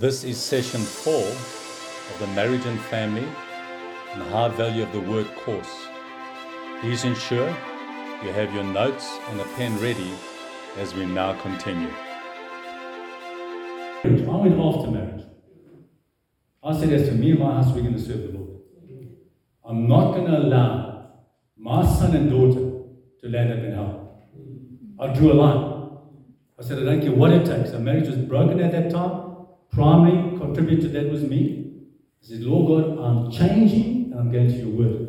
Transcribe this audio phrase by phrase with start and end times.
[0.00, 3.28] This is session four of the Marriage and Family
[4.14, 5.88] and High Value of the Word course.
[6.80, 7.48] Please ensure
[8.24, 10.10] you have your notes and a pen ready
[10.78, 11.90] as we now continue.
[14.02, 15.26] I went after marriage.
[16.64, 18.62] I said, as for me and my house, we're going to serve the Lord.
[19.66, 21.10] I'm not going to allow
[21.58, 22.88] my son and daughter
[23.20, 24.24] to land up in hell.
[24.98, 25.90] I drew a line.
[26.58, 27.74] I said, I don't care what it takes.
[27.74, 29.29] Our marriage was broken at that time.
[29.72, 31.72] Primary contributor to that was me.
[32.22, 35.08] I said, Lord God, I'm changing and I'm going to your word.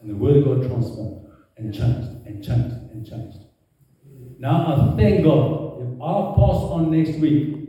[0.00, 3.38] And the word of God transformed and changed and changed and changed.
[4.38, 5.82] Now I thank God.
[5.82, 7.68] If I pass on next week,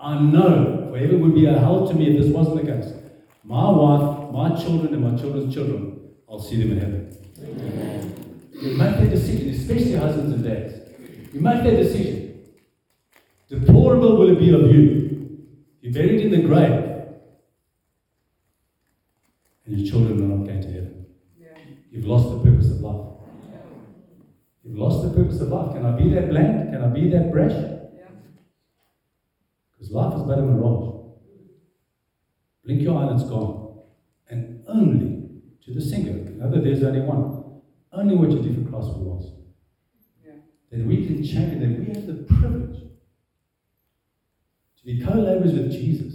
[0.00, 2.92] I know forever would be a hell to me if this wasn't the case.
[3.44, 7.16] My wife, my children, and my children's children, I'll see them in heaven.
[7.40, 8.40] Amen.
[8.52, 10.74] You make that decision, especially husbands and dads.
[11.32, 12.42] You make that decision.
[13.48, 15.07] Deplorable will it be of you.
[15.88, 16.84] You're buried in the grave,
[19.64, 21.06] and your children are not going to heaven.
[21.40, 21.48] Yeah.
[21.90, 23.06] You've lost the purpose of life.
[23.50, 23.60] Yeah.
[24.64, 25.72] You've lost the purpose of life.
[25.72, 26.72] Can I be that blank?
[26.72, 27.52] Can I be that brash?
[29.72, 30.94] Because life is but a mirage.
[32.66, 33.80] Blink your eye and it's gone.
[34.28, 35.30] And only
[35.64, 36.18] to the singular.
[36.18, 37.62] Remember, there's only one.
[37.92, 39.28] Only what you do for Christ last.
[40.22, 40.32] Yeah.
[40.70, 42.87] That we can change, that we have the privilege
[44.78, 46.14] to be co laborers with Jesus.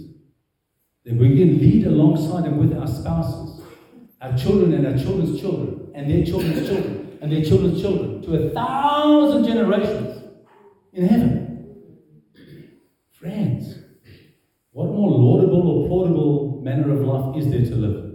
[1.04, 3.62] That we can lead alongside Him with our spouses,
[4.22, 8.46] our children, and our children's children, and their children's children, and their children's children, to
[8.46, 10.22] a thousand generations
[10.94, 11.44] in heaven.
[13.12, 13.74] Friends,
[14.72, 18.14] what more laudable or portable manner of life is there to live?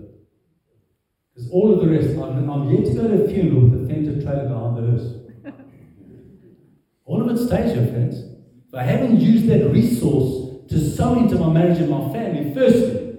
[1.33, 3.87] Because all of the rest, I'm, I'm yet to go to a funeral with a
[3.87, 5.55] fender trailer behind the hearse.
[7.05, 8.28] All of it stays here, friends.
[8.69, 13.17] If I haven't used that resource to sow into my marriage and my family, firstly,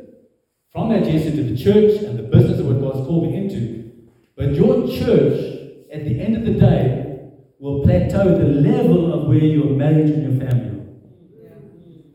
[0.73, 3.91] from that yes into the church and the business of what God's called me into,
[4.37, 5.59] but your church,
[5.93, 10.23] at the end of the day, will plateau the level of where your marriage and
[10.23, 10.81] your family are.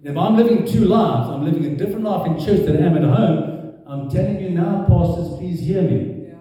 [0.01, 2.97] If I'm living two lives, I'm living a different life in church than I am
[2.97, 6.27] at home, I'm telling you now, pastors, please hear me.
[6.29, 6.35] Yeah.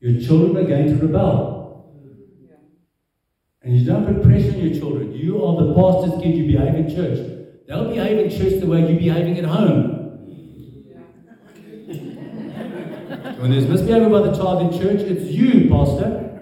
[0.00, 1.51] Your children are going to rebel.
[3.64, 5.12] And you don't put pressure on your children.
[5.12, 7.18] You are the pastor's kid, you behave in church.
[7.68, 9.98] They'll behave in church the way you're behaving at home.
[13.38, 16.40] When there's misbehavior by the child in church, it's you, pastor.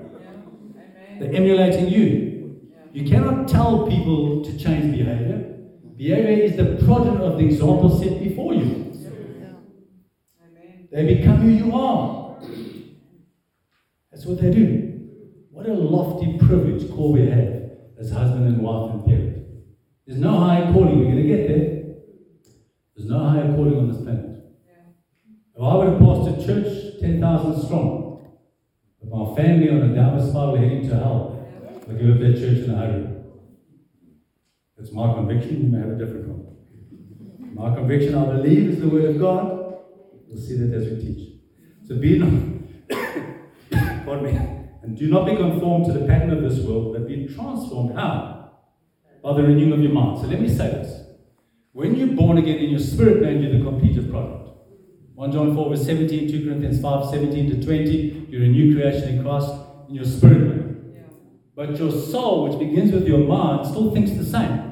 [1.19, 2.60] They're emulating you.
[2.92, 5.56] You cannot tell people to change behavior.
[5.97, 8.92] Behavior is the product of the example set before you.
[10.91, 12.41] They become who you are.
[14.10, 14.89] That's what they do.
[15.60, 19.47] What a lofty privilege call we have as husband and wife and parent.
[20.06, 20.98] There's no higher calling.
[20.98, 21.97] We're going to get there.
[22.97, 24.43] There's no higher calling on this planet.
[25.54, 28.26] If I would have pastored church 10,000 strong,
[29.03, 31.47] with my family on a downward spiral heading to hell,
[31.91, 33.06] I'd give up that church in a hurry.
[34.78, 35.65] That's my conviction.
[35.65, 37.54] You may have a different one.
[37.54, 39.77] My conviction, I believe, is the Word of God.
[40.27, 41.34] We'll see that as we teach.
[41.87, 42.19] So be
[42.91, 47.06] not, pardon me, and do not be conformed to the pattern of this world, but
[47.06, 47.94] be transformed.
[47.94, 48.50] How?
[49.22, 50.20] By the renewing of your mind.
[50.20, 51.02] So let me say this.
[51.72, 54.48] When you're born again in your spirit man, you're the completed product.
[55.14, 59.08] 1 John 4 verse 17, 2 Corinthians 5, 17 to 20, you're a new creation
[59.10, 59.52] in Christ
[59.88, 60.92] in your spirit man.
[60.94, 61.02] Yeah.
[61.54, 64.68] But your soul, which begins with your mind, still thinks the same.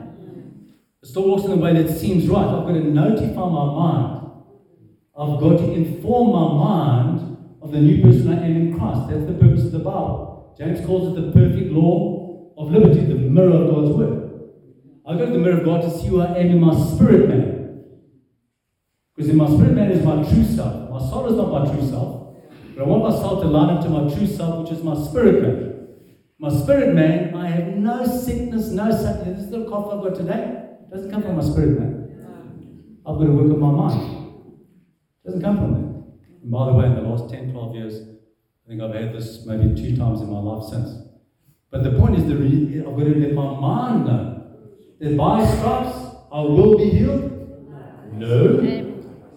[1.02, 2.46] It still walks in the way that seems right.
[2.46, 4.18] I've got to notify my mind
[5.18, 7.27] I've got to inform my mind
[7.68, 9.08] of the new person I am in Christ.
[9.08, 10.54] That's the purpose of the Bible.
[10.58, 14.30] James calls it the perfect law of liberty, the mirror of God's word.
[15.06, 17.28] I go to the mirror of God to see who I am in my spirit
[17.28, 17.84] man.
[19.14, 20.90] Because in my spirit man is my true self.
[20.90, 22.36] My soul is not my true self.
[22.74, 25.42] But I want myself to line up to my true self, which is my spirit
[25.42, 25.88] man.
[26.38, 29.36] My spirit man, I have no sickness, no suffering.
[29.36, 33.00] This little cough I've got today doesn't come from my spirit man.
[33.06, 34.18] I've got to work on my mind
[35.24, 35.87] doesn't come from there.
[36.48, 38.00] And by the way, in the last 10, 12 years,
[38.64, 40.88] I think I've had this maybe two times in my life since.
[41.70, 44.46] But the point is, the re- I've got to let my mind know
[44.98, 45.94] that by stripes
[46.32, 48.14] I will be healed.
[48.14, 48.62] No.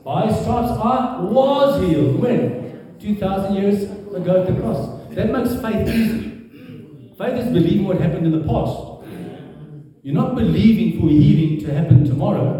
[0.05, 2.17] By stripes I was healed.
[2.17, 2.95] When?
[3.01, 3.83] 2,000 years
[4.15, 5.05] ago at the cross.
[5.09, 7.11] That makes faith easy.
[7.17, 9.03] Faith is believing what happened in the past.
[10.01, 12.57] You're not believing for healing to happen tomorrow.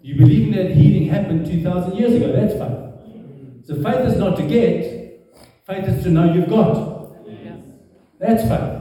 [0.00, 2.32] You believe that healing happened 2,000 years ago.
[2.32, 2.77] That's faith.
[3.68, 5.28] So faith is not to get,
[5.66, 7.12] faith is to know you've got.
[8.18, 8.80] That's faith.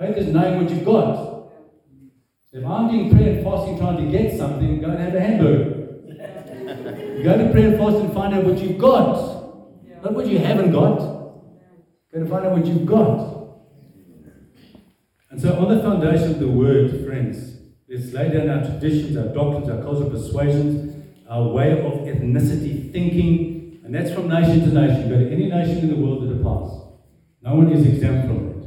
[0.00, 1.50] Faith is knowing what you've got.
[2.50, 5.20] So if I'm doing prayer and fasting trying to get something, go and have a
[5.20, 5.74] hamburger.
[7.22, 9.12] go to prayer and fast and find out what you've got,
[10.02, 10.96] not what you haven't got.
[10.96, 13.46] Go to find out what you've got.
[15.30, 17.58] And so, on the foundation of the word, friends,
[17.90, 23.51] let's lay down our traditions, our doctrines, our cultural persuasions, our way of ethnicity thinking,
[23.92, 25.10] and that's from nation to nation.
[25.10, 26.80] Go to any nation in the world that applies.
[27.42, 28.66] No one is exempt from it.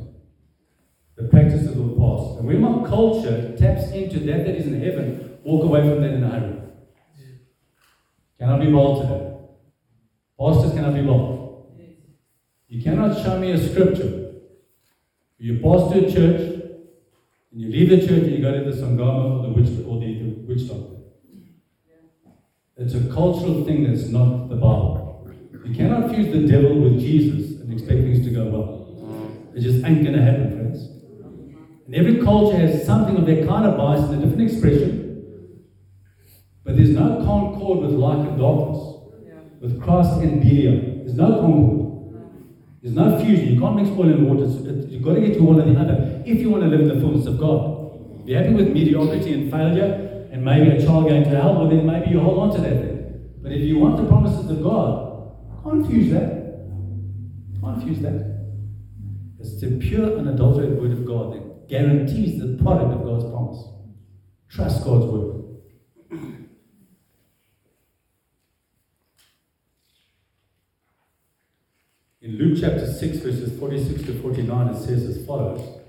[1.16, 2.38] The practice of the past.
[2.38, 6.12] And when my culture taps into that that is in heaven, walk away from that
[6.12, 6.62] in a hurry.
[8.38, 9.38] Can I be bold today?
[10.40, 11.74] Pastors, can I be bold?
[12.68, 14.34] You cannot show me a scripture.
[15.40, 16.42] You pastor a church,
[17.52, 20.00] and you leave the church and you go to the Sangoma or the witch or
[20.00, 20.98] the, the witch doctor.
[22.78, 25.05] It's a cultural thing that's not the Bible.
[25.66, 29.52] You cannot fuse the devil with Jesus and expect things to go well.
[29.56, 30.90] It just ain't going to happen, friends.
[31.86, 35.66] And every culture has something of their kind of bias in a different expression.
[36.64, 38.78] But there's no concord with light and darkness,
[39.62, 41.04] with Christ and Belial.
[41.04, 41.82] There's no concord.
[42.82, 43.56] There's no fusion.
[43.56, 44.46] You can't mix oil and water.
[44.88, 46.88] You've got to get to one or the other if you want to live in
[46.90, 48.26] the fullness of God.
[48.26, 51.86] Be happy with mediocrity and failure, and maybe a child going to hell, well, then
[51.86, 53.42] maybe you hold on to that.
[53.42, 55.15] But if you want the promises of God,
[55.66, 56.30] confuse that.
[57.60, 58.36] Confuse that.
[59.40, 63.64] It's the pure, unadulterated word of God that guarantees the product of God's promise.
[64.50, 65.32] Trust God's word.
[72.22, 75.82] In Luke chapter 6, verses 46 to 49, it says as follows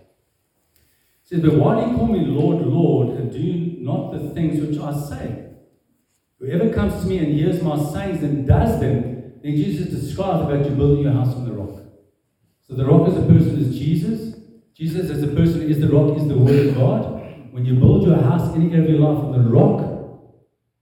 [1.26, 4.78] says, But why do you call me Lord, Lord, and do not the things which
[4.78, 5.44] I say?
[6.38, 9.15] Whoever comes to me and hears my sayings and does them,
[9.46, 11.80] then Jesus describes about you building your house on the rock.
[12.66, 14.40] So the rock as a person is Jesus.
[14.74, 17.52] Jesus as a person is the rock, is the word of God.
[17.52, 20.18] When you build your house, of your life on the rock,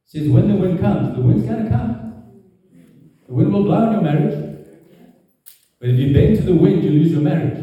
[0.06, 2.22] says when the wind comes, the wind's to come.
[3.28, 4.56] The wind will blow in your marriage.
[5.78, 7.62] But if you bend to the wind, you lose your marriage.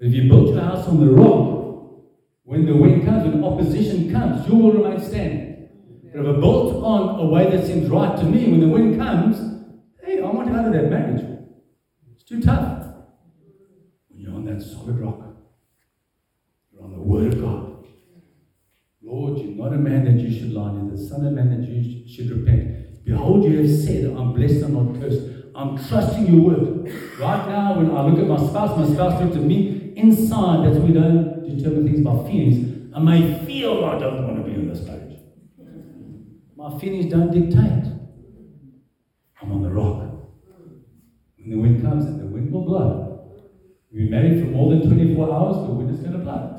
[0.00, 2.02] But If you build your house on the rock,
[2.42, 5.68] when the wind comes, when opposition comes, you will remain standing.
[6.02, 8.98] But if I built on a way that seems right to me, when the wind
[8.98, 9.49] comes,
[10.54, 11.22] I out of that marriage.
[12.12, 12.86] It's too tough.
[14.08, 15.20] When you're on that solid rock,
[16.72, 17.86] you're on the Word of God.
[19.02, 21.68] Lord, you're not a man that you should lie, you're the Son of Man that
[21.68, 23.04] you should repent.
[23.04, 25.22] Behold, you have said, I'm blessed, I'm not cursed.
[25.54, 26.92] I'm trusting your word.
[27.18, 30.78] Right now, when I look at my spouse, my spouse looks at me, inside, that's
[30.78, 32.94] we don't determine things by feelings.
[32.94, 35.18] I may feel I don't want to be on this page.
[36.56, 37.92] My feelings don't dictate.
[39.42, 40.09] I'm on the rock.
[41.50, 43.28] When the wind comes and the wind will blow.
[43.90, 46.54] We've been married for more than 24 hours, the wind is going to blow.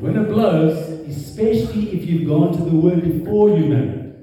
[0.00, 0.78] when it blows,
[1.14, 4.14] especially if you've gone to the word before you married.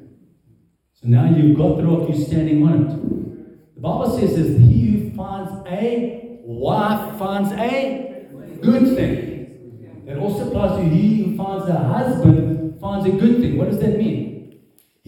[0.94, 3.76] So now you've got the rock, you're standing on it.
[3.76, 8.26] The Bible says that he who finds a wife finds a
[8.60, 10.06] good thing.
[10.08, 13.56] That also applies to he who finds a husband finds a good thing.
[13.56, 14.29] What does that mean?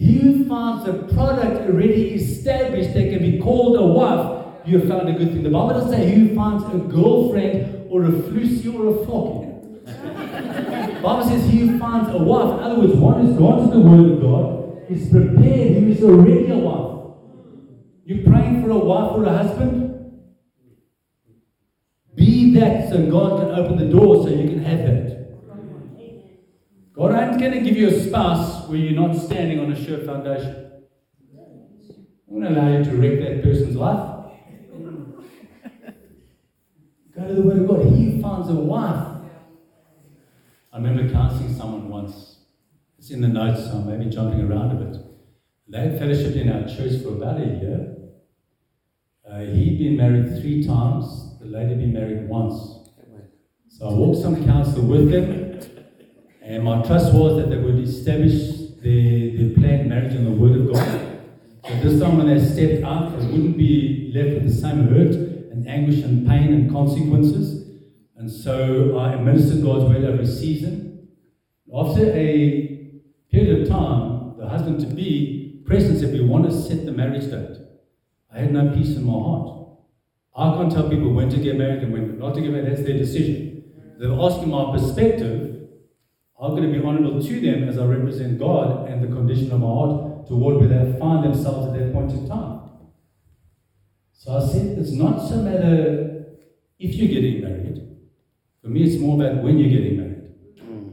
[0.02, 5.08] Who finds a product already established that can be called a wife, you have found
[5.08, 5.44] a good thing.
[5.44, 9.84] The Bible doesn't say who finds a girlfriend or a flusy or a flocky.
[9.84, 12.58] the Bible says who finds a wife.
[12.58, 16.02] In other words, one who's gone to the Word of God is prepared, who is
[16.02, 17.16] already a wife.
[18.04, 20.22] You're praying for a wife or a husband?
[22.16, 25.11] Be that so God can open the door so you can have that.
[26.92, 29.98] God ain't going to give you a spouse where you're not standing on a sure
[29.98, 30.82] foundation.
[32.28, 34.08] I'm going to allow you to wreck that person's life.
[37.14, 37.86] Go to the Word of God.
[37.94, 39.08] He finds a wife.
[40.72, 42.38] I remember counseling someone once.
[42.98, 44.96] It's in the notes, so I'm maybe jumping around a bit.
[45.68, 47.96] They had fellowship in our church for about a year.
[49.28, 52.54] Uh, he'd been married three times the lady been married once.
[53.68, 55.41] So I walked some counsel with them,
[56.44, 58.48] and my trust was that they would establish
[58.82, 61.18] their, their planned marriage on the Word of God.
[61.68, 65.14] So this time when they stepped out, they wouldn't be left with the same hurt
[65.14, 67.62] and anguish and pain and consequences.
[68.16, 71.08] And so I administered God's word over a season.
[71.72, 72.90] After a
[73.30, 76.92] period of time, the husband to be pressed and said, We want to set the
[76.92, 77.58] marriage date.
[78.34, 79.68] I had no peace in my heart.
[80.34, 82.70] I can't tell people when to get married and when not to get married.
[82.70, 83.64] That's their decision.
[83.98, 85.51] They're asking my perspective.
[86.42, 89.60] I'm going to be honorable to them as I represent God and the condition of
[89.60, 92.62] my heart toward where they find themselves at that point in time.
[94.12, 96.24] So I said, it's not so matter
[96.80, 97.80] if you're getting married,
[98.60, 100.34] For me, it's more about when you're getting married.
[100.60, 100.88] Hmm.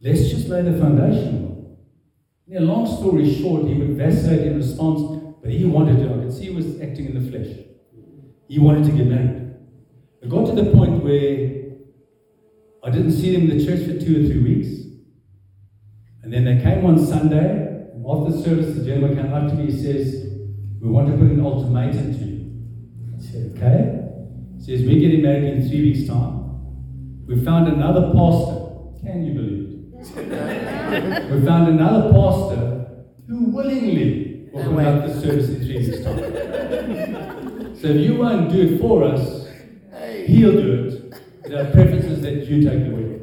[0.00, 1.76] Let's just lay the foundation.
[2.48, 5.00] Yeah, long story short, he would vacillate in response,
[5.40, 6.14] but he wanted to.
[6.14, 7.56] I could see he was acting in the flesh.
[8.48, 9.54] He wanted to get married.
[10.20, 11.53] It got to the point where
[12.84, 14.84] I didn't see them in the church for two or three weeks.
[16.22, 19.54] And then they came one Sunday, and after the service, the gentleman came up to
[19.54, 20.26] me and says,
[20.82, 23.16] We want to put an ultimatum to you.
[23.16, 24.00] I said, Okay.
[24.58, 27.26] He says, We're getting married in three weeks' time.
[27.26, 29.00] We found another pastor.
[29.02, 31.30] Can you believe it?
[31.30, 37.76] we found another pastor who willingly will conduct the service in three weeks' time.
[37.80, 39.48] so if you won't do it for us,
[40.26, 40.93] he'll do it.
[41.54, 43.20] There are preferences that you take the wheel.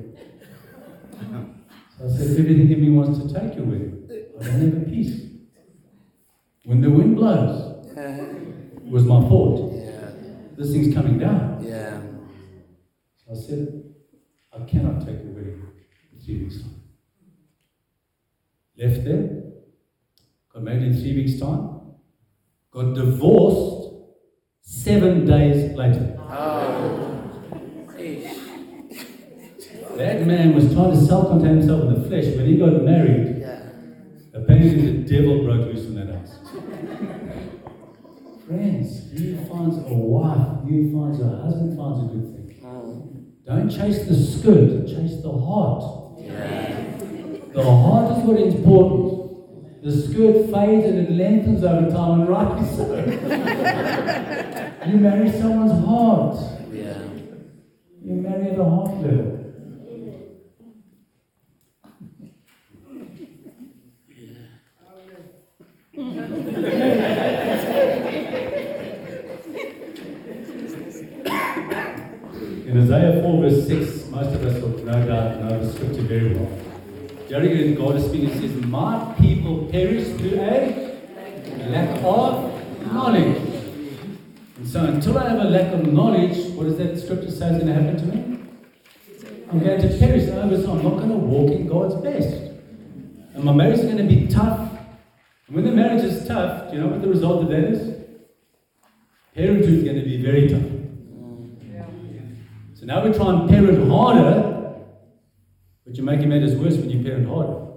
[1.98, 3.92] So I said, if everything in me wants to take your wheel,
[4.40, 5.26] I don't have a peace.
[6.64, 9.74] When the wind blows, it was my fault.
[9.76, 10.12] Yeah.
[10.56, 11.62] This thing's coming down.
[11.62, 12.00] Yeah.
[13.18, 13.84] So I said,
[14.54, 15.68] I cannot take the wedding
[16.14, 16.84] in three weeks' time.
[18.78, 19.44] Left there,
[20.54, 21.82] got married in three weeks' time,
[22.72, 23.94] got divorced
[24.62, 26.18] seven days later.
[26.30, 26.51] Ah.
[30.02, 32.26] That man was trying to self contain himself in the flesh.
[32.36, 33.60] When he got married, Yeah.
[34.34, 36.40] apparently the devil broke loose from that house.
[38.48, 42.48] Friends, you finds a wife, you finds a husband finds a good thing.
[43.46, 45.84] Don't chase the skirt, chase the heart.
[47.54, 49.84] The heart is what is important.
[49.84, 52.86] The skirt fades and it lengthens over time, and rightly so.
[54.88, 56.38] you marry someone's heart.
[56.74, 56.98] Yeah.
[58.04, 59.38] You marry a heart level.
[72.68, 76.34] In Isaiah 4, verse 6, most of us will no doubt know the scripture very
[76.34, 76.50] well.
[77.30, 80.98] Jerry God is speaking, says, My people perish through a
[81.70, 83.38] lack of knowledge.
[84.58, 87.64] And so until I have a lack of knowledge, what does that scripture say is
[87.64, 88.40] going to happen to me?
[89.52, 90.28] I'm going to perish.
[90.32, 92.34] I'm not going to walk in God's best.
[93.36, 94.72] And my marriage is going to be tough.
[95.46, 97.96] And when the marriage is tough, do you know what the result of that is?
[99.36, 100.81] Parenthood is going to be very tough.
[102.82, 104.74] So now we try and parent harder,
[105.86, 107.68] but you're making matters worse when you parent harder.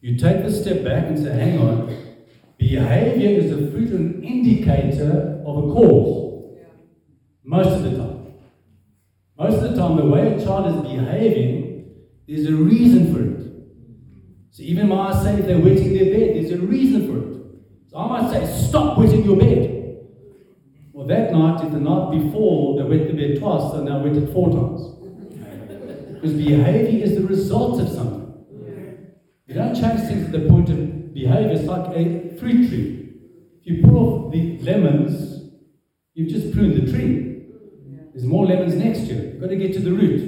[0.00, 1.96] You take the step back and say, hang on,
[2.58, 6.58] behavior is a fruit and indicator of a cause.
[7.44, 8.32] Most of the time.
[9.38, 11.94] Most of the time, the way a child is behaving,
[12.26, 13.52] there's a reason for it.
[14.50, 17.90] So even I say if they're wetting their bed, there's a reason for it.
[17.92, 19.80] So I might say, stop wetting your bed.
[21.00, 24.14] Well, that night, if the night before they wet the bed twice, so now wet
[24.14, 24.82] it four times.
[26.12, 28.44] Because behavior is the result of something.
[29.46, 31.52] You don't change things at the point of behavior.
[31.52, 33.14] It's like a fruit tree.
[33.62, 35.50] If you pull off the lemons,
[36.12, 37.44] you've just pruned the tree.
[38.12, 39.24] There's more lemons next year.
[39.24, 40.20] You've got to get to the root.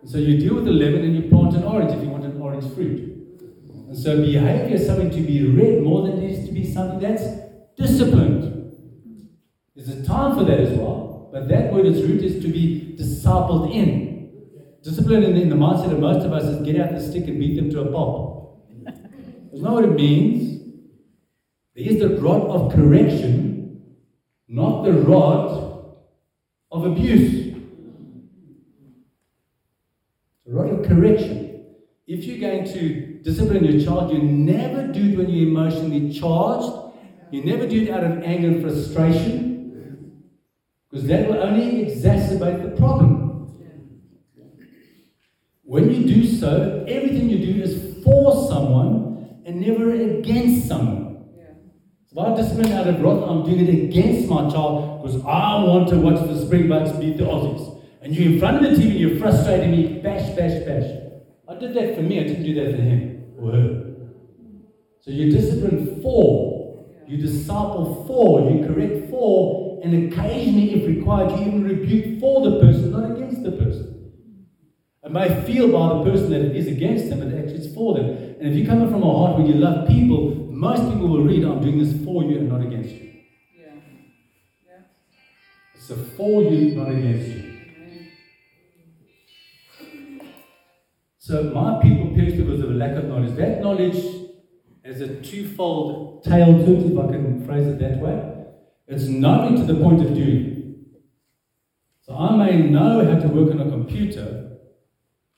[0.00, 2.24] And so you deal with the lemon and you plant an orange if you want
[2.24, 2.98] an orange fruit.
[3.88, 6.98] And so behavior is something to be read more than it is to be something
[6.98, 7.24] that's
[7.76, 8.49] disciplined.
[10.10, 14.28] Time for that as well, but that word its root is to be discipled in.
[14.82, 17.28] Discipline in the, in the mindset of most of us is get out the stick
[17.28, 18.60] and beat them to a pulp.
[18.82, 20.62] That's not what it means.
[21.76, 23.82] There is the rod of correction,
[24.48, 25.94] not the rod
[26.72, 27.54] of abuse.
[30.44, 31.66] The rod of correction.
[32.08, 36.94] If you're going to discipline your child, you never do it when you're emotionally charged.
[37.30, 39.49] You never do it out of anger and frustration,
[40.90, 43.28] because that will only exacerbate the problem.
[45.62, 51.10] When you do so, everything you do is for someone and never against someone.
[52.10, 55.88] If I discipline out of wrath, I'm doing it against my child because I want
[55.90, 57.80] to watch the Springboks beat the Aussies.
[58.02, 60.90] And you're in front of the TV, and you're frustrating me, bash, bash, bash.
[61.48, 63.90] I did that for me, I didn't do that for him or her.
[65.02, 71.46] So you discipline for, you disciple for, you correct for, and occasionally, if required, you
[71.46, 74.12] even rebuke for the person, not against the person.
[75.02, 77.94] It may feel by the person that it is against them, but actually it's for
[77.94, 78.06] them.
[78.06, 81.44] And if you come from a heart where you love people, most people will read,
[81.44, 83.10] I'm doing this for you and not against you.
[83.58, 83.72] Yeah.
[84.66, 84.82] Yeah.
[85.74, 87.50] It's a for you, not against you.
[91.18, 93.36] So my people perish because of a lack of knowledge.
[93.36, 94.04] That knowledge
[94.84, 98.39] has a twofold tail to it, if I can phrase it that way.
[98.90, 100.84] It's knowing to the point of doing.
[102.00, 104.58] So I may know how to work on a computer.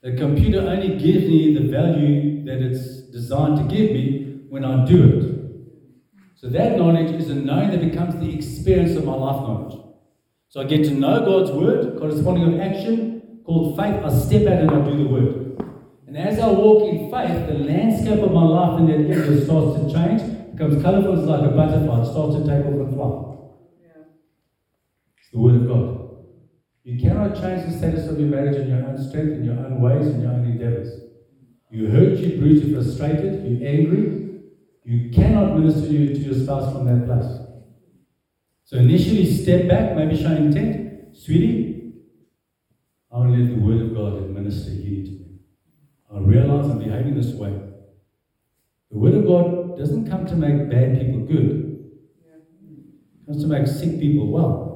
[0.00, 4.86] The computer only gives me the value that it's designed to give me when I
[4.86, 6.34] do it.
[6.34, 9.78] So that knowledge is a knowing that becomes the experience of my life knowledge.
[10.48, 14.02] So I get to know God's word, corresponding of action, called faith.
[14.02, 15.62] I step out and I do the word.
[16.06, 19.78] And as I walk in faith, the landscape of my life in that area starts
[19.78, 23.31] to change, becomes colorful, it's like a butterfly, it starts to take off and fly.
[25.32, 26.02] The word of God.
[26.84, 29.80] You cannot change the status of your marriage in your own strength, in your own
[29.80, 31.00] ways, in your own endeavors.
[31.70, 34.40] You hurt, you bruise, you're frustrated, you're angry.
[34.84, 37.38] You cannot minister to your spouse from that place.
[38.64, 41.16] So initially, step back, maybe show intent.
[41.16, 41.92] Sweetie,
[43.12, 45.26] I want to let the word of God administer healing to me.
[46.12, 47.50] I realize I'm behaving this way.
[48.90, 51.78] The word of God doesn't come to make bad people good.
[53.20, 54.71] It comes to make sick people well.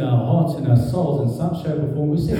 [0.00, 2.38] In our hearts and our souls, in some shape or form, we're sick.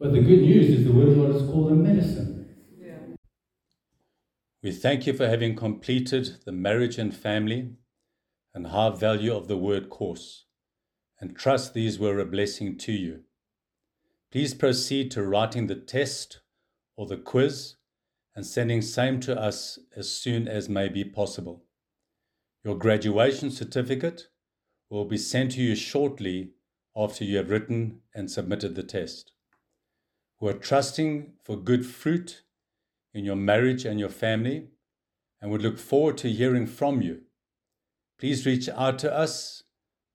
[0.00, 2.56] But the good news is the word of God is called a medicine.
[2.78, 3.16] Yeah.
[4.62, 7.72] We thank you for having completed the marriage and family
[8.54, 10.46] and high value of the word course
[11.20, 13.20] and trust these were a blessing to you.
[14.32, 16.40] Please proceed to writing the test
[16.96, 17.76] or the quiz
[18.34, 21.64] and sending same to us as soon as may be possible.
[22.64, 24.28] Your graduation certificate
[24.96, 26.52] will be sent to you shortly
[26.96, 29.32] after you have written and submitted the test.
[30.40, 32.44] We are trusting for good fruit
[33.12, 34.68] in your marriage and your family
[35.40, 37.22] and would look forward to hearing from you.
[38.18, 39.64] Please reach out to us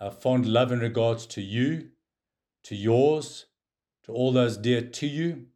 [0.00, 1.90] Our fond love and regards to you,
[2.64, 3.46] to yours,
[4.04, 5.46] to all those dear to you,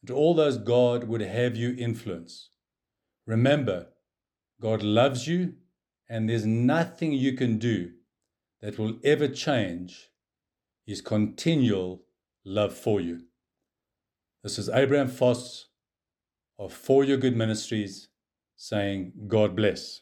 [0.00, 2.50] and to all those God would have you influence.
[3.26, 3.88] Remember,
[4.60, 5.54] God loves you,
[6.08, 7.92] and there's nothing you can do
[8.60, 10.08] that will ever change
[10.88, 12.00] his continual
[12.46, 13.20] love for you.
[14.42, 15.66] This is Abraham Foss
[16.58, 18.08] of For Your Good Ministries
[18.56, 20.00] saying, God bless.